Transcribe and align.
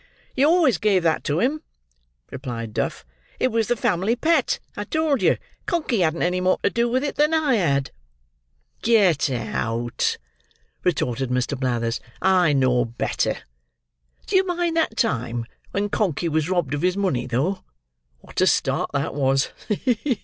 "You 0.35 0.49
always 0.49 0.79
gave 0.79 1.03
that 1.03 1.23
to 1.25 1.39
him" 1.39 1.61
replied 2.31 2.73
Duff. 2.73 3.05
"It 3.39 3.49
was 3.49 3.67
the 3.67 3.75
Family 3.75 4.15
Pet, 4.15 4.57
I 4.75 4.83
tell 4.85 5.15
you. 5.19 5.37
Conkey 5.67 5.99
hadn't 5.99 6.23
any 6.23 6.41
more 6.41 6.57
to 6.63 6.71
do 6.71 6.89
with 6.89 7.03
it 7.03 7.17
than 7.17 7.35
I 7.35 7.57
had." 7.57 7.91
"Get 8.81 9.29
out!" 9.29 10.17
retorted 10.83 11.29
Mr. 11.29 11.55
Blathers; 11.55 11.99
"I 12.19 12.51
know 12.51 12.83
better. 12.85 13.37
Do 14.25 14.35
you 14.35 14.43
mind 14.43 14.75
that 14.75 14.97
time 14.97 15.45
when 15.69 15.87
Conkey 15.87 16.27
was 16.29 16.49
robbed 16.49 16.73
of 16.73 16.81
his 16.81 16.97
money, 16.97 17.27
though? 17.27 17.63
What 18.21 18.41
a 18.41 18.47
start 18.47 18.89
that 18.95 19.13
was! 19.13 19.51